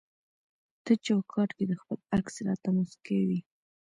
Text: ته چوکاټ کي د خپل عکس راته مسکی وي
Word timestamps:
ته 0.83 0.91
چوکاټ 1.05 1.49
کي 1.57 1.63
د 1.69 1.73
خپل 1.81 1.97
عکس 2.17 2.35
راته 2.47 2.69
مسکی 2.77 3.21
وي 3.27 3.39